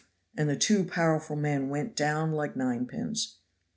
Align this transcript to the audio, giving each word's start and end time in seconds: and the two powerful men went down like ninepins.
and 0.35 0.49
the 0.49 0.55
two 0.55 0.83
powerful 0.83 1.35
men 1.35 1.69
went 1.69 1.95
down 1.95 2.31
like 2.31 2.55
ninepins. 2.55 3.37